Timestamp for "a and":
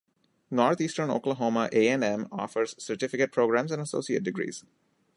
1.71-2.03